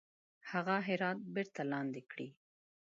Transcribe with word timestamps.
هغه 0.51 0.75
هرات 0.87 1.19
بیرته 1.33 1.61
لاندي 1.71 2.03
کړي. 2.11 2.27